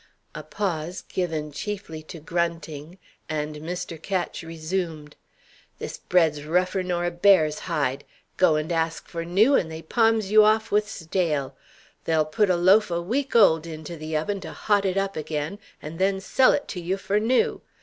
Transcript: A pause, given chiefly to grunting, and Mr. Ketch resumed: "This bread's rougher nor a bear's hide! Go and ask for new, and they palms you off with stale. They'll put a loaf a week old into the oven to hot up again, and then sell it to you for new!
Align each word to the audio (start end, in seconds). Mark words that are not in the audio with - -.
A 0.33 0.41
pause, 0.41 1.01
given 1.03 1.51
chiefly 1.51 2.01
to 2.09 2.19
grunting, 2.19 2.97
and 3.29 3.57
Mr. 3.57 4.01
Ketch 4.01 4.41
resumed: 4.41 5.15
"This 5.77 5.99
bread's 5.99 6.43
rougher 6.43 6.81
nor 6.81 7.05
a 7.05 7.11
bear's 7.11 7.59
hide! 7.69 8.03
Go 8.35 8.55
and 8.55 8.71
ask 8.71 9.07
for 9.07 9.23
new, 9.23 9.53
and 9.53 9.71
they 9.71 9.83
palms 9.83 10.31
you 10.31 10.43
off 10.43 10.71
with 10.71 10.89
stale. 10.89 11.55
They'll 12.05 12.25
put 12.25 12.49
a 12.49 12.55
loaf 12.55 12.89
a 12.89 12.99
week 12.99 13.35
old 13.35 13.67
into 13.67 13.95
the 13.95 14.17
oven 14.17 14.41
to 14.41 14.53
hot 14.53 14.87
up 14.87 15.15
again, 15.15 15.59
and 15.83 15.99
then 15.99 16.19
sell 16.19 16.51
it 16.51 16.67
to 16.69 16.81
you 16.81 16.97
for 16.97 17.19
new! 17.19 17.61